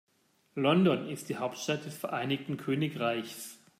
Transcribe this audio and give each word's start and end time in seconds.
London 0.55 1.07
ist 1.09 1.29
die 1.29 1.37
Hauptstadt 1.37 1.85
des 1.85 1.95
Vereinigten 1.95 2.57
Königreichs. 2.57 3.59